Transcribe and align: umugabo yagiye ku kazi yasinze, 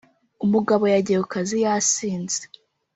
umugabo 0.45 0.83
yagiye 0.93 1.17
ku 1.21 1.27
kazi 1.35 1.55
yasinze, 1.65 2.41